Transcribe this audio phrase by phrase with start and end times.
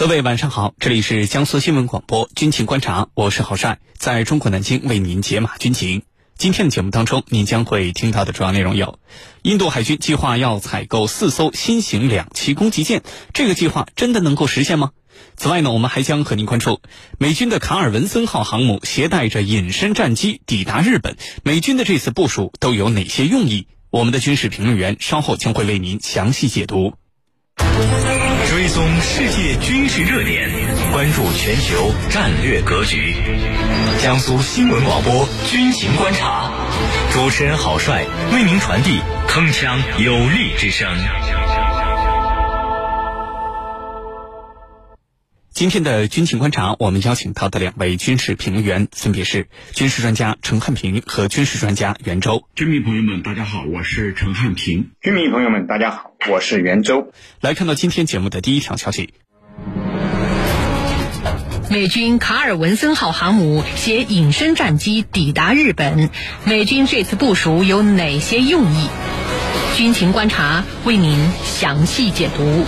[0.00, 6.04] 各位晚上好，这里是江苏新闻广播军情观察，我是郝帅，在中国南京为您解码军情。
[6.38, 8.98] 今天的节目当中，您将会听到的主要内容有：
[9.42, 13.02] 印度海军计划要采购四艘新型两栖攻击舰，
[13.34, 14.92] 这个计划真的能够实现吗？
[15.36, 16.80] 此外呢，我们还将和您关注
[17.18, 23.66] 美军的卡尔文森号航母携带着隐身战机抵达日本，美军的这次部署都有哪些用意？
[23.90, 26.94] 我们的军事评论员稍后将会为您详细解读。
[29.00, 30.50] 世界军事热点，
[30.92, 33.14] 关注全球战略格局。
[33.98, 36.50] 江苏新闻广播军情观察，
[37.12, 40.88] 主持人郝帅为您传递铿锵有力之声。
[45.60, 52.48] 今天的军情观察，我们邀请到的两位军事评论员分别是军事专家陈汉平和军事专家袁周。
[52.54, 54.92] 军迷朋友们，大家好，我是陈汉平。
[55.02, 57.12] 军迷朋友们，大家好，我是袁周。
[57.42, 59.12] 来看到今天节目的第一条消息：
[61.70, 66.08] 美军卡尔文森号航母携隐身战机抵达日本，
[66.46, 68.88] 美军这次部署有哪些用意？
[69.76, 72.64] 军情观察为您详细解读。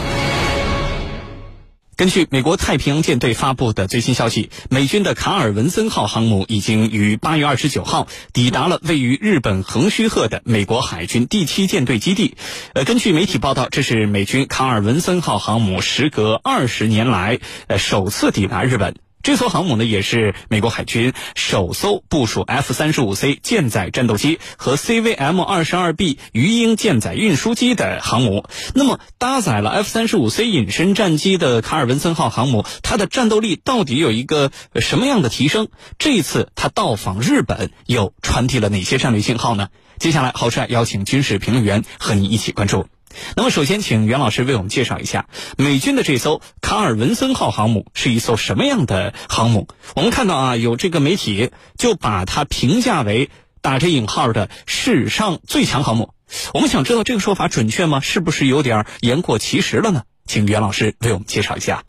[2.02, 12.34] 根据美国太平洋舰队发布的最新消息，美军的卡尔文森号航母已经于八月二十九号抵达了位于日本横须贺的美国海军第七舰队基地。
[12.74, 18.96] 呃，根据媒体报道，这是美军卡尔文森号航母时隔二十年来呃首次抵达日本。
[19.22, 28.46] 这艘航母呢，也是美国海军首艘部署 F 三十五 C 舰载战斗机和 CVM 二十二 B 鱼鹰舰载运输机的航母。
[28.74, 35.68] 那么，搭载了 F 三十五 C 隐身战机的卡尔文森号航母，它的战斗力到底有一个什么样的提升？
[35.98, 39.68] 这一次它到访日本，又传递了哪些战略信号呢？
[39.98, 42.88] 接下来，豪帅邀请军事评论员和你一起关注。
[43.36, 49.68] 那么，首先请袁老师为我们介绍一下美军的这艘卡尔文森号航母是一艘什么样的航母？
[49.96, 56.14] 我们看到啊，有这个媒体就把它评价为打着引号的史上最强航母。
[56.54, 58.00] 我们想知道这个说法准确吗？
[58.00, 60.04] 是不是有点言过其实了呢？
[60.26, 61.84] 请袁老师为我们介绍一下。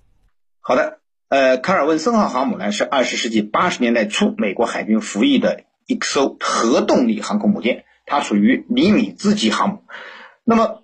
[0.60, 9.84] 好的，呃，卡尔文森号航母呢是二十世纪八十年代初美国海军服役的一艘核动力航空母舰，它属于尼米兹级航母。
[10.44, 10.83] 那么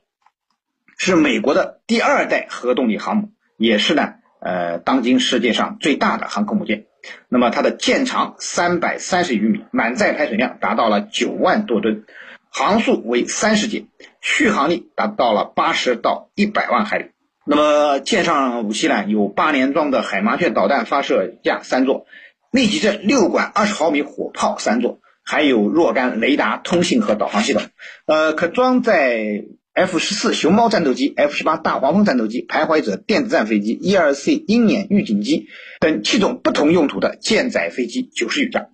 [0.99, 6.87] 是美国的第二代核动力航母，也是呢，呃，当今世界上最大的航空母舰。
[7.29, 12.03] 那么它的舰长三百三十余米，满载排水量达到了九万多吨，
[12.49, 13.85] 航速为三十节，
[14.19, 17.05] 续航力达到了八十到一百万海里。
[17.45, 22.07] 那么舰上武器呢，有八连装的海麻雀导弹发射架三座，
[22.51, 27.61] 密集阵六管二十毫米火炮三座，还有若干雷达、通信和导航系统，
[28.05, 29.45] 呃，可装载。
[29.73, 35.47] F 十四熊猫战斗机、F 十八大黄蜂战斗机、徘徊者电子战飞机、E 二 C 鹰眼预警机
[35.79, 38.67] 等七种不同用途的舰载飞机九十余架，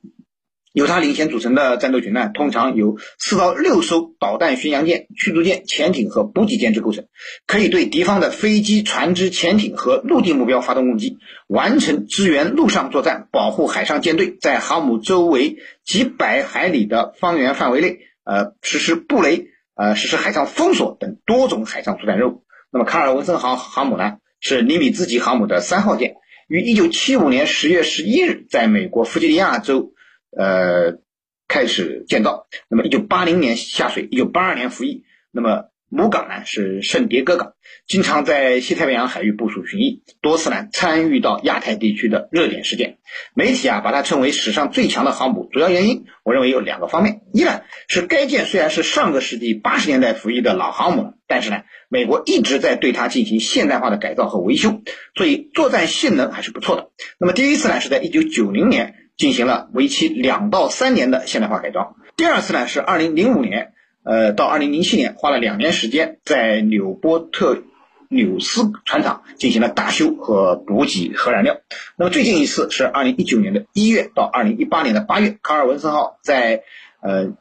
[0.73, 7.05] 由它领衔组成的战斗群呢，通常由四到六艘导弹巡洋舰、驱逐舰、潜艇和补给舰之构成，
[7.45, 11.17] 可以对敌方的飞机、船只、潜艇和陆地目标发动攻击，
[11.47, 19.49] 完成支援陆上作战、保护海上舰队在航母周围几百海里的方圆范围内，呃，实施布雷。
[19.75, 22.43] 呃，实施海上封锁等多种海上作战任务。
[22.71, 26.15] 那么，卡尔文森号航母呢，是尼米兹级航母的三号舰，
[26.47, 29.93] 于一九七五年十月十一日在美国弗吉尼亚州，
[30.35, 30.99] 呃，
[31.47, 32.47] 开始建造。
[32.69, 35.03] 那么，一九八零年下水，一九八二年服役。
[35.31, 35.69] 那么。
[35.87, 37.53] 母港呢是圣迭戈港，
[37.87, 42.97] 经常在西太平洋海域部署巡弋，多次呢参与到亚太地区的热点事件。
[43.33, 54.81] 媒体啊把它称为史上最强的航母，主要原因我认为有两个方面：一呢是该舰虽然是上个世纪八十年代服役的老航母，但是呢美国一直在对它进行现代化的改造和维修，
[55.15, 56.89] 所以作战性能还是不错的。
[57.19, 63.71] 那么第一次呢是在一九九零年进行了为期两到三年的现代化改装，第二次呢是二零零五年。
[64.05, 67.63] 呃，到二零零七年花了两年时间，在纽波特
[68.07, 71.57] 纽斯船厂进行了大修和补给核燃料。
[71.97, 76.61] 那么最近一次是二零一九年的一月到二零一八年的八月，卡尔文森号在
[77.01, 77.33] 呃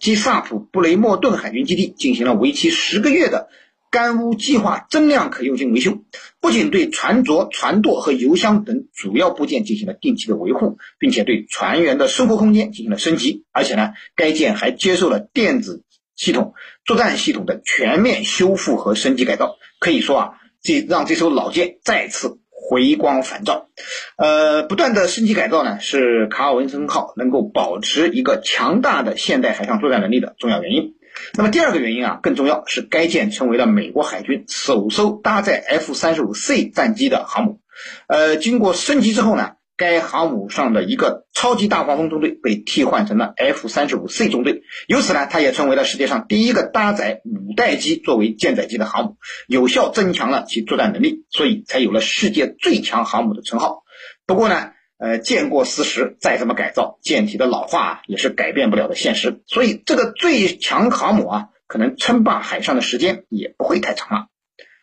[0.00, 3.48] 基萨普布雷莫顿海军基地进行了为期十个月的
[3.88, 6.02] 干污计划增量可用性维修，
[6.40, 15.84] 不仅对船着、船舵和油箱等主要部件进行了定期的维护，并且对船员的生活空间进行了升级，而且呢，该舰还接受了电子。
[16.16, 16.54] 系统
[16.84, 20.30] 作战系统的全面修复和升级改造，可以说啊，
[20.62, 23.68] 这让这艘老舰再次回光返照。
[24.16, 30.94] 呃，不断的升级改造呢，是卡尔文森号能够保持一个强大的现代海上作战能力的重要原因。
[31.34, 37.60] 那么第二个原因啊，更重要是该舰成为了美国海军首艘搭载 F 三十五 C 战机的航母。
[38.06, 39.52] 呃，经过升级之后呢，
[39.82, 49.16] 该航母上的一个超级大黄蜂中队被替换成了 F 三十五 C 中队，由此呢，它也成为了世界上第一个搭载五代机作为舰载机的航母，
[49.48, 53.82] 有效增强了其作战能力，所以才有了世界最强航母的称号。
[54.24, 59.42] 不过呢，呃，见过四十，再怎么改造，舰体的老化也是改变不了的现实。
[59.46, 64.26] 所以，这个最强航母啊，可能称霸海上的时间也不会太长了。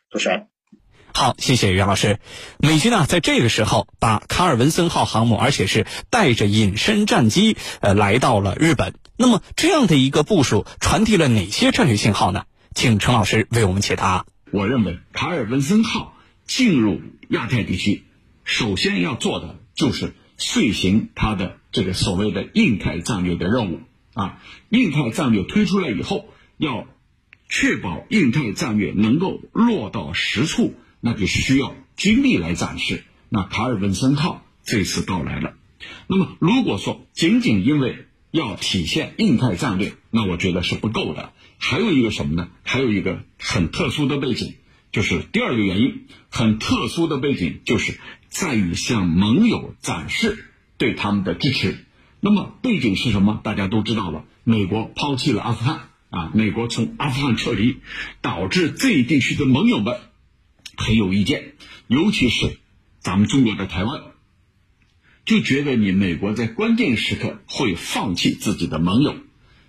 [0.10, 0.48] 主持人。
[1.14, 2.20] 好，谢谢袁老师。
[2.60, 8.94] 美军呢，在这个时候把卡尔文森号航母，而且是带着隐身战机，呃，来到了日本。
[9.18, 12.46] 那么，这样的一个部署传递了哪些战略信号呢？
[12.74, 14.26] 请陈老师为我们解答。
[14.52, 18.04] 我认为，卡尔文森号进入亚太地区，
[18.46, 23.82] 首先要做的就是遂行它的这个所谓的印太战略的任务
[24.14, 24.40] 啊。
[24.70, 26.26] 印太战略推出来以后，
[26.58, 26.88] 要
[27.50, 30.76] 确保印太战略能够落到实处。
[31.02, 33.04] 那就需要军力来展示。
[33.30, 35.54] 那卡尔文森号这次到来了。
[36.08, 41.32] 那么，如果说仅仅因为要体现印太战略，那我觉得是不够的。
[41.58, 42.50] 还有一个什么呢？
[42.64, 44.56] 还有一个很特殊的背景，
[44.92, 50.46] 就是第二个原因，很特殊的背景就是在于向盟友展示
[50.78, 51.86] 对他们的支持。
[52.20, 53.40] 那么背景是什么？
[53.44, 57.78] 大家都知道了，美国抛弃了阿富汗啊，美国从阿富汗撤离，
[58.22, 59.98] 导致这一地区的盟友们。
[60.80, 61.54] 很有意见，
[61.88, 62.58] 尤其是
[63.00, 64.02] 咱们中国的台湾，
[65.26, 69.16] 就觉得你美国在关键时刻会放弃自己的盟友。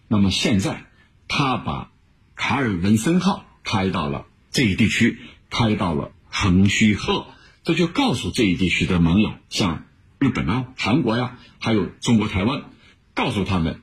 [0.06, 0.86] 那么现在，
[1.28, 1.90] 他把
[2.36, 5.18] 卡尔文森号开到了这一地区，
[5.50, 7.26] 开到了横须贺，
[7.64, 9.84] 这就告诉这一地区的盟友，像
[10.18, 12.70] 日本啊、韩国呀，还有中国台湾，
[13.14, 13.82] 告诉他们，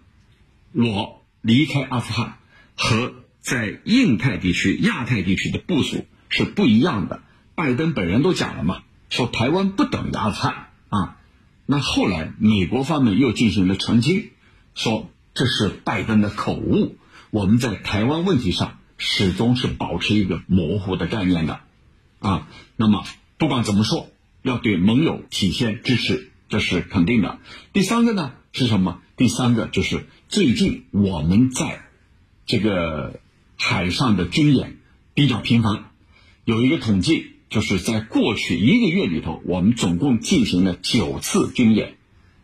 [0.74, 2.40] 我离开阿富汗
[2.76, 6.06] 和在印太地区、亚太地区的部署。
[6.30, 7.22] 是不一样的。
[7.56, 11.18] 拜登本人都讲了嘛，说台湾不等于阿富汗啊。
[11.66, 14.30] 那后来美国方面又进行了澄清，
[14.76, 16.98] 说这是拜登的口误。
[17.32, 21.60] 我们在台湾问题上始终是保持一个模糊的概念的
[22.20, 22.48] 啊。
[22.76, 23.04] 那么
[23.38, 24.10] 不管怎么说，
[24.44, 27.40] 要对盟友体现支持，这是肯定的。
[27.74, 29.02] 第三个呢是什么？
[29.18, 31.82] 第三个就是最近我们在
[32.46, 33.20] 这个
[33.58, 34.78] 海上的军演
[35.16, 35.86] 比较频繁。
[36.48, 41.98] 有一个统计，就是在过去一个月里头，我们总共进行了九次军演，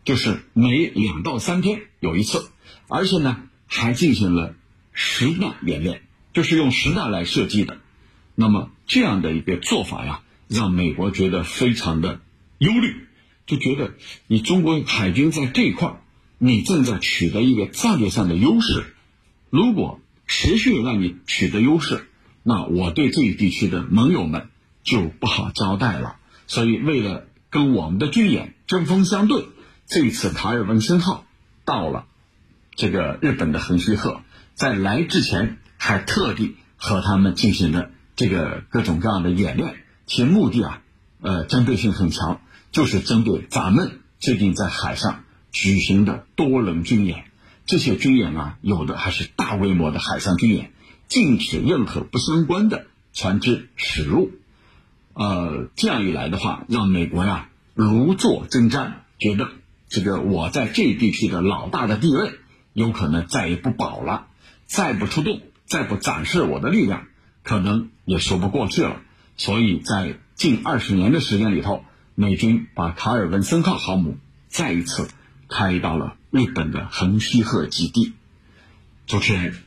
[0.04, 2.50] 就是每两到三天有一次，
[2.86, 4.56] 而且呢还进行了
[4.92, 6.02] 实弹演练，
[6.34, 7.78] 就是用实弹来射击的。
[8.34, 12.20] 那么这样的一个做法呀，让美国觉得非常的
[12.58, 13.06] 忧虑，
[13.46, 13.94] 就觉得
[14.26, 16.02] 你中国海军在这一块，
[16.36, 18.84] 你正在取得一个战略上的优势，
[19.48, 22.06] 如果持续让你取得优势。
[22.46, 24.48] 那我对这一地区的盟友们
[24.82, 29.46] 就不好交代了，所以为了跟我们的军演针锋相对，
[29.86, 31.24] 这次卡尔文森号
[31.64, 32.04] 到了
[32.76, 34.20] 这个日本的横须贺，
[34.54, 39.76] 在来之前还特地和他们进行了这个各种各样的演练，
[40.06, 40.82] 其目的啊，
[41.22, 42.42] 呃，针对性很强，
[42.72, 47.24] 就是针对咱们最近在海上举行的多轮军演，
[47.64, 50.72] 这些军演啊，有的还是大规模的海上军演。
[51.08, 54.32] 禁止任何不相关的船只驶入，
[55.12, 59.48] 呃，这样一来的话，让美国呀如坐针毡，觉得
[59.88, 62.32] 这个我在这地区的老大的地位
[62.72, 64.26] 有可能再也不保了，
[64.66, 67.06] 再不出动，再不展示我的力量，
[67.44, 69.00] 可能也说不过去了。
[69.36, 71.84] 所以在近二十年的时间里头，
[72.14, 74.16] 美军把卡尔文森号航母
[74.48, 75.08] 再一次
[75.48, 78.14] 开到了日本的横须贺基地。
[79.06, 79.63] 主持人。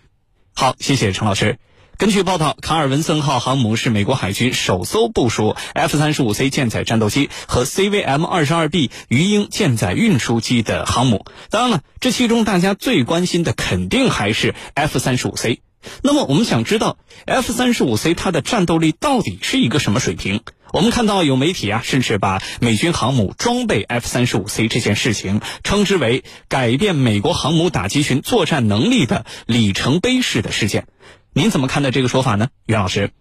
[0.60, 1.60] 好，谢谢陈老师。
[1.98, 11.28] 根据报道，卡尔文森号航母是美国海军首艘部署 F 三十五 C 舰载战斗机和 CVM 二十二 B 鱼鹰舰载运输机的航母。
[11.52, 15.62] 当然了，这其中大家最关心的肯定还是 F 三十五 C。
[16.02, 16.98] 那么，我们想知道
[17.28, 20.42] F 三十五 C 它的战斗力到底是一个什么水平？
[20.74, 30.88] 我们看到有媒体啊，甚至把美军航母装备 F 三十五 C 这件事情称之为改变美国航母打击群作战能力的里程碑式的事件。
[31.34, 33.12] 您怎么看待这个说法呢，袁老师？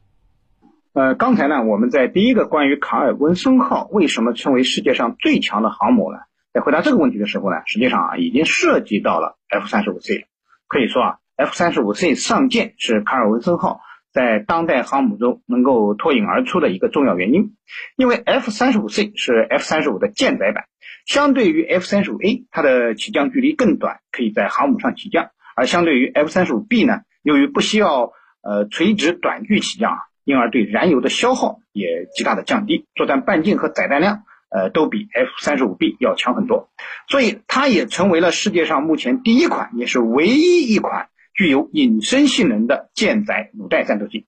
[0.92, 6.18] 呃，刚才呢，我们在第一个关于卡尔文森号为什么称为世界上最强的航母呢？
[6.52, 10.26] 在回答这个问题的时候呢，实际上啊，已经涉及到了 F 三十五 C。
[10.66, 13.80] 可以说啊，F 三十五 C 上舰是卡尔文森号。
[14.16, 17.54] 在当代航母中能够脱颖而出的一个重要原因，
[17.96, 20.64] 因为 F 三十五 C 是 F 三十五的舰载版，
[21.04, 36.70] 相对于 F 三十五 A，它的起降距离更短，可以在航母上起降；而相对于 F 三十五 B 呢，由于不需要呃垂直短距起降啊，因而对燃油的消耗也极大的降低，作战半径和载弹量，呃，都比 F 三十五 B 要强很多，
[37.06, 44.26] 所以它也成为了世界上目前第一款，也是唯一一款具有隐身性能的舰载履带战斗机。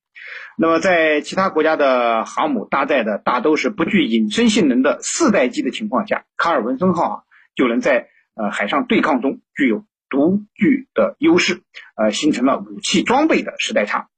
[0.57, 7.23] 那么，在其他国家的航母搭载的大都是不具隐身性能的四代机的情况下，卡尔文森号啊
[7.55, 11.63] 就能在呃海上对抗中具有独具的优势，
[11.97, 14.09] 呃，形成了武器装备的时代差。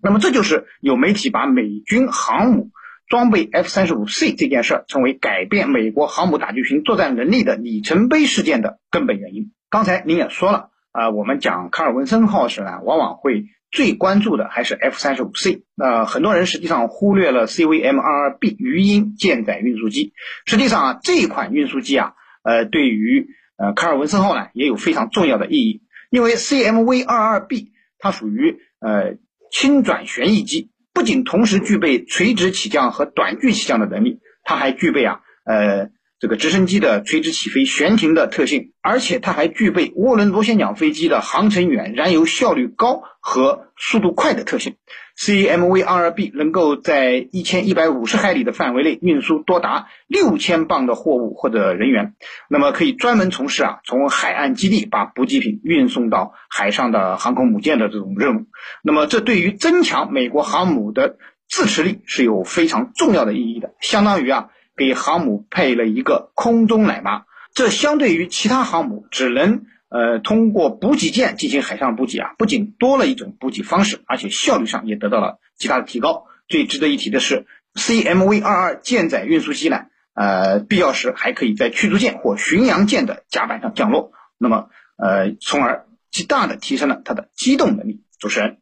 [0.00, 2.70] 那么，这就是有媒体把美军航母
[3.08, 9.50] 装备 F 三十五 C 这件事儿称为改变美国航母打击群作战能力的里程碑事件的根本原因。
[9.68, 13.46] 刚才您也说了，啊，我们讲卡尔文森号时呢，往往会。
[13.72, 20.12] 最关注的还是 F 三十五 C，那很多人实际上忽略了 CVM 二二 B 鱼鹰舰载运输机。
[20.46, 22.12] 实际上啊，这一款运输机啊，
[22.44, 29.16] 呃，对于呃卡尔文森号呢也有非常重要的意义，因为 CMV 二二 B 它属于呃
[29.50, 35.90] 轻转旋翼机，不仅同时具备垂直起降和短距起降的能力，它还具备啊呃。
[36.24, 44.76] 这个直升机的垂直起飞、悬停的特性，而且它还具备涡轮螺旋桨飞机的航程远、燃油效率高和速度快的特性。
[45.18, 52.14] CMV-22B 能够在一千一百五十海里的范围内运输多达六千磅的货物或者人员，
[52.48, 58.46] 那么可以专门从事啊从海岸基地把补给品运送到海上的航空母舰的这种任务。
[58.82, 61.18] 那么这对于增强美国航母的
[61.50, 64.48] 自持力是有非常重要的意义的，相当于啊。
[64.76, 76.26] 给航母配了一个空中奶妈，这相对于其他航母只能呃通过补给舰进行海上补给啊，不仅多了一种补给方式，而且效率上也得到了极大的提高。
[76.48, 88.02] 最值得一提的是，CMV 二二舰载运输机呢，呃，必要时还可以在驱逐舰或巡洋舰的甲板上降落，那么呃，从而极大的提升了它的机动能力。
[88.18, 88.58] 主持人，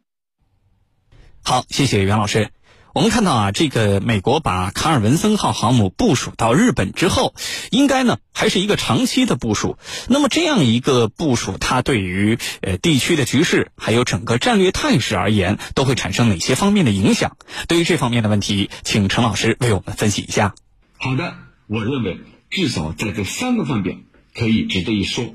[1.43, 2.51] 好，谢谢袁老师。
[2.95, 7.35] 我们看到啊，这个美国把卡尔文森号航母部署到日本之后，
[7.71, 9.79] 应该呢还是一个长期的部署。
[10.11, 17.39] 那么这样一个部署，它对于呃地区的局势还有整个战略态势而言，都会产生哪些方面的影响？
[17.67, 20.55] 对于这方面的问题，请陈老师为我们分析一下。
[20.99, 21.35] 好的，
[21.69, 22.21] 我认为
[22.51, 25.35] 至少在这三个方面可以值得一说。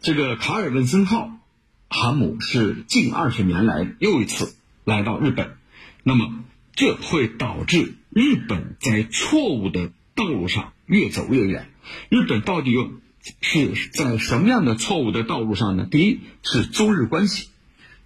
[0.00, 1.32] 这个卡尔文森号
[1.90, 5.58] 航母是近二十年来又一次来到日本，
[6.02, 6.32] 那么。
[6.74, 11.68] 这会导致日本在错误的道路上越走越远。
[12.08, 12.92] 日本到底有
[13.40, 15.86] 是在什么样的错误的道路上呢？
[15.90, 17.48] 第一是中日关系，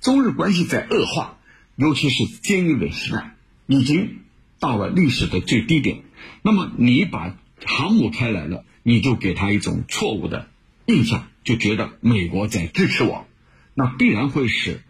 [0.00, 1.38] 中日关系在恶化，
[1.76, 3.34] 尤其是菅义伟时代
[3.66, 4.18] 已经
[4.58, 6.02] 到了历史的最低点。
[6.42, 10.48] 那么你把航母开来了，你就给他一种错误的
[10.86, 13.26] 印象，就觉得美国在支持我，
[13.74, 14.82] 那必然会使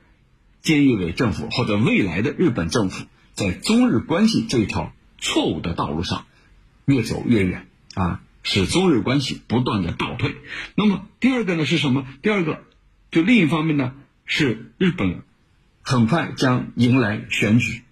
[0.63, 3.05] 菅义伟政府或者未来的日本政府。
[3.37, 6.25] 在中日关系这条错误的道路上
[6.87, 10.37] 越走越远啊，使中日关系不断的倒退。
[10.75, 12.07] 那么第二个呢是什么？
[12.23, 12.65] 第二个
[13.11, 13.93] 就另一方面呢
[14.25, 15.23] 是日本
[15.83, 17.83] 很快将迎来选举，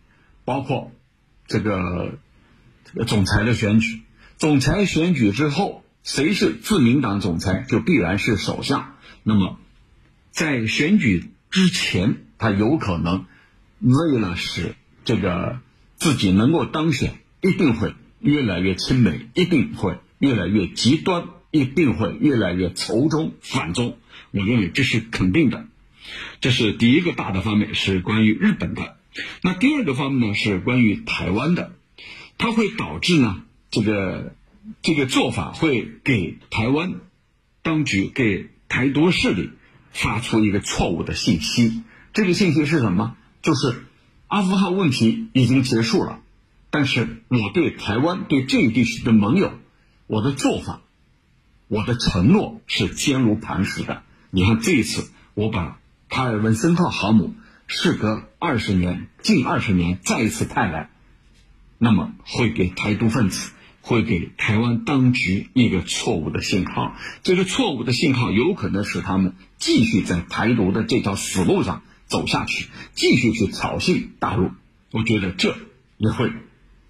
[0.47, 0.93] 包括
[1.47, 2.19] 这个
[3.07, 4.01] 总裁的选举。
[4.39, 8.97] 总裁选举之后，谁是自民党总裁，就必然是首相。
[9.23, 9.59] 那么
[10.31, 13.27] 在选举之前，他有可能
[13.81, 15.61] 为了使这个
[15.97, 23.99] 自己能够当选，一定会越来越亲美，一定会越来越极端，一定会越来越仇中反中。
[24.31, 25.67] 我认为这是肯定的。
[26.41, 28.97] 这是第一个大的方面，是关于日本的。
[29.43, 31.73] 那第二个方面呢，是关于台湾的。
[32.37, 34.35] 它会导致呢，这个
[34.83, 36.95] 这个做法会给台湾
[37.63, 39.51] 当局、给台独势力
[39.93, 41.83] 发出一个错误的信息。
[42.13, 43.17] 这个信息是什么？
[43.43, 43.85] 就是。
[44.35, 46.19] 阿富汗问题已经结束了，
[46.71, 49.53] 但是我对台湾、对这一地区的盟友，
[50.09, 50.81] 我的做法、
[51.69, 54.03] 我的承诺是坚如磐石的。
[54.31, 57.37] 你看这一次，我把卡尔文森号航母
[57.69, 60.91] 事隔二十年、近二十年再一次派来，
[61.79, 66.97] 那么会给台独分子、会给台湾当局一个错误的信号。
[67.23, 71.85] 这个错误的信号有可能使他们继续在台独的这条死路上。
[72.15, 74.53] 走下去，继续去挑衅大陆，
[74.93, 75.57] 我觉得这
[75.99, 76.31] 也会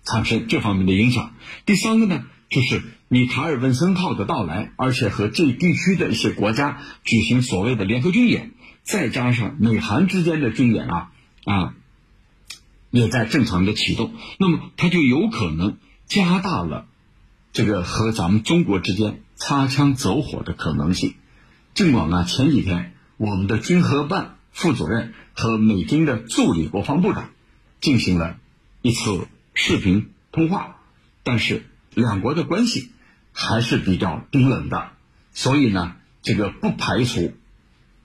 [0.04, 1.33] 产生这方面的影响。
[1.64, 8.50] 第三个呢，就是你卡尔文森号的到来，而且和这地区的一些国家举行所谓的联合军演，
[8.83, 11.11] 再加上美韩之间的军演啊
[11.47, 11.75] 啊，
[12.90, 16.85] 也在正常的启动，那么它就有可能加大了
[17.54, 21.14] 这个和咱们中国之间擦枪走火的可能性。
[21.73, 24.34] 尽管啊，前几天我们的军核办。
[24.55, 27.31] 副主任和美军的助理国防部长
[27.81, 28.39] 进行了
[28.81, 30.77] 一次视频通话，
[31.25, 32.93] 但是两国的关系
[33.33, 34.93] 还是比较冰冷的，
[35.33, 37.35] 所以呢，这个不排除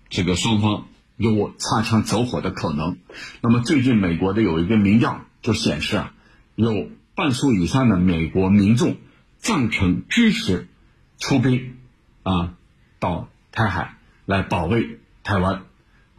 [0.10, 0.88] 这个双方
[1.18, 2.98] 有擦枪走火的可能。
[3.42, 6.14] 那么最近美国的有一个民调就显示啊，
[6.56, 8.98] 有半数以上的美国民众
[9.38, 10.68] 赞成支持
[11.20, 11.78] 出兵
[12.24, 12.56] 啊
[13.00, 15.64] 到台海来保卫台湾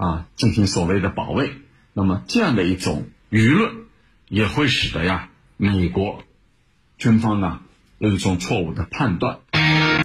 [0.01, 1.53] 啊，进行所谓的保卫。
[1.93, 3.85] 那么这样的一种舆论，
[4.29, 5.29] 也会使得呀
[5.59, 6.23] 美国
[6.97, 7.61] 军方呢
[7.99, 9.41] 有一种错误的判断。